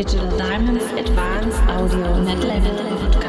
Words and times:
Digital 0.00 0.34
Diamonds 0.38 0.84
Advanced 0.92 1.58
Audio 1.68 2.22
Net 2.22 2.42
Level 2.42 3.19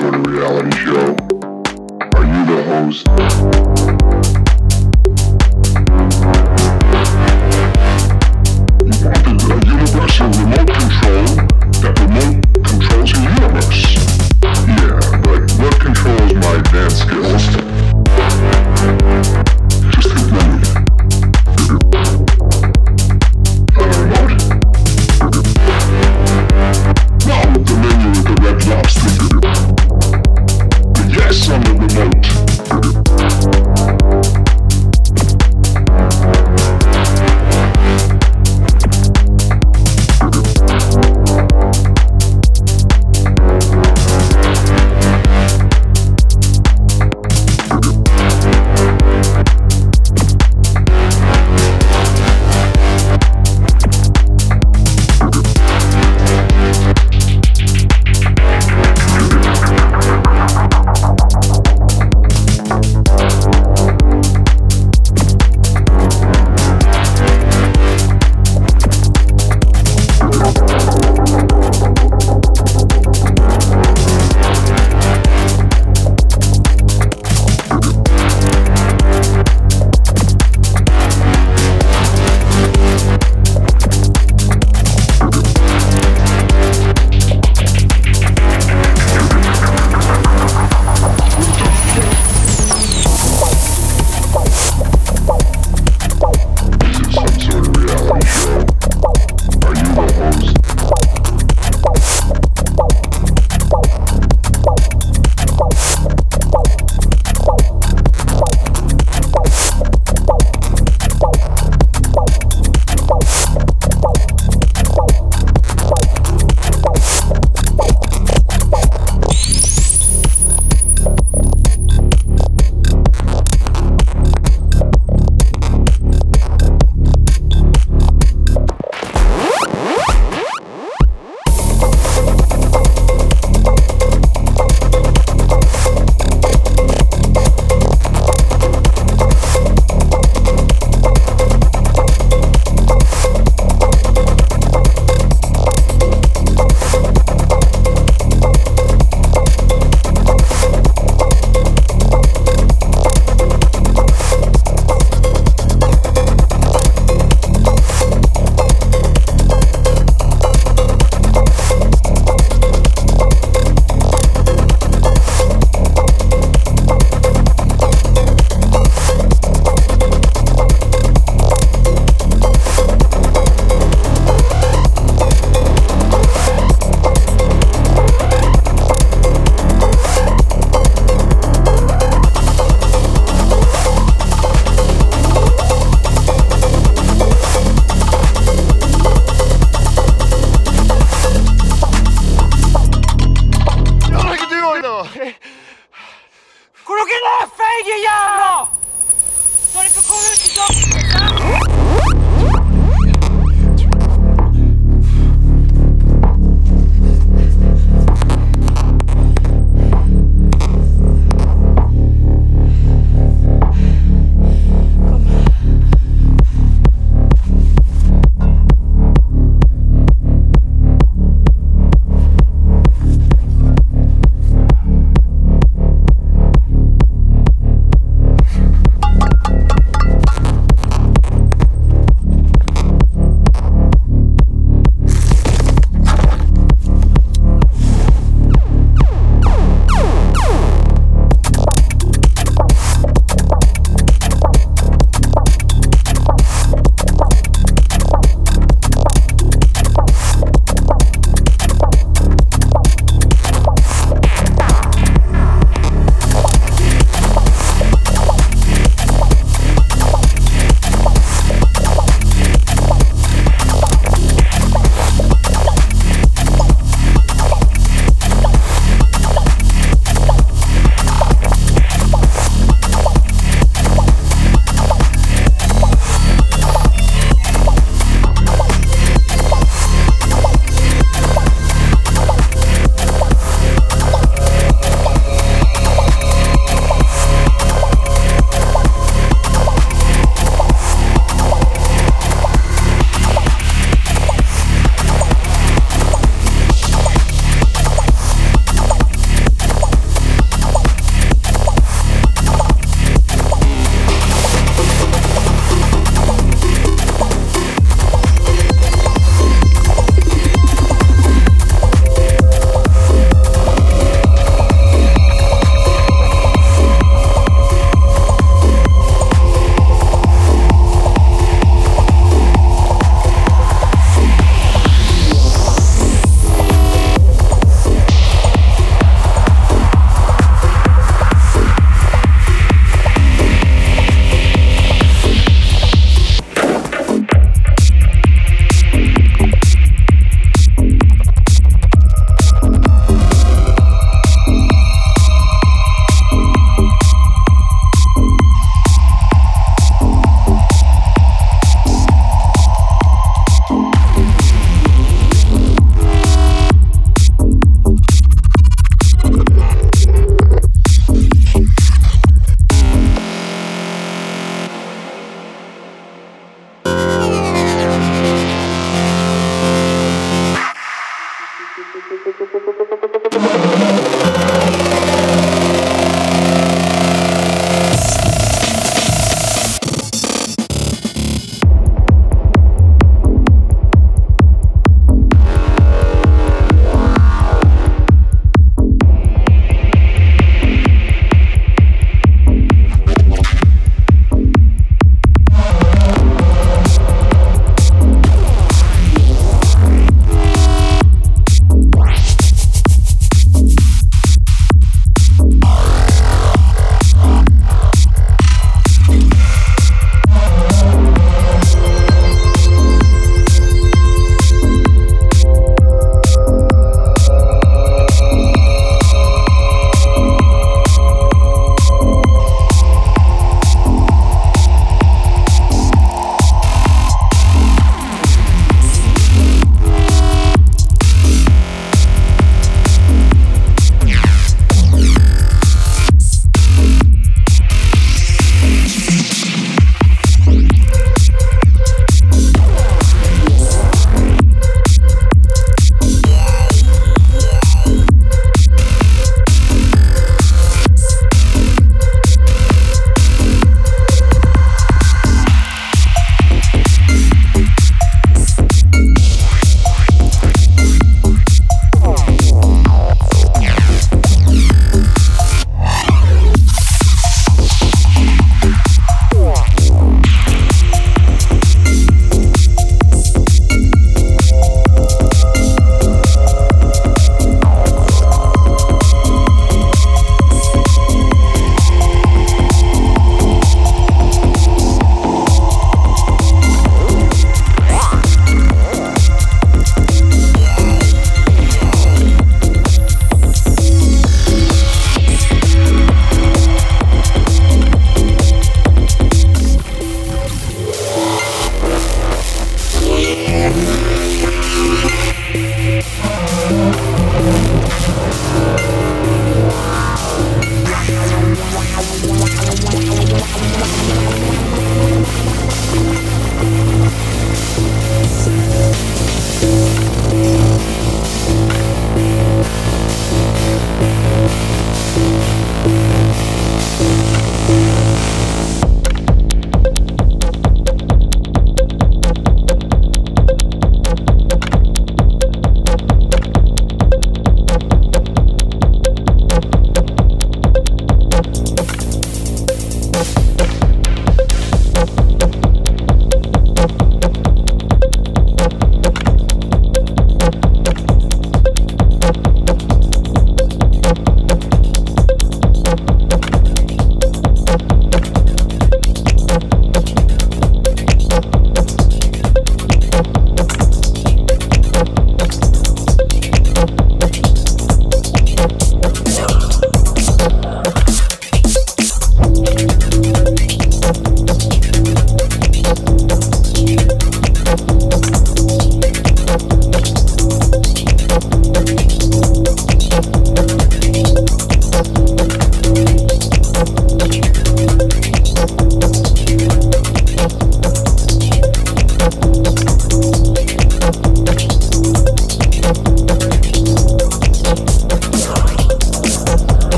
sort 0.00 0.14
of 0.14 0.26
reality 0.26 0.76
show? 0.78 1.14
Are 2.14 2.24
you 2.24 2.46
the 2.46 2.62
host? 2.66 3.59